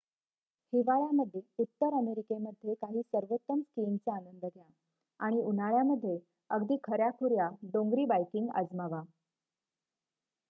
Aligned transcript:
हिवाळया 0.73 1.09
मध्ये 1.15 1.41
उत्तर 1.59 1.93
अमेरिकेमध्ये 1.95 2.73
काही 2.75 3.01
सर्वोत्तम 3.03 3.59
स्कीइंगचा 3.61 4.15
आनंद 4.15 4.45
घ्या 4.45 4.63
आणि 5.19 5.41
उन्हाळ्यामध्ये 5.41 6.17
अगदी 6.49 6.77
खऱ्याखुऱ्या 6.83 7.49
डोंगरी 7.73 8.05
बायकिंग 8.05 8.49
आजमावा 8.55 9.01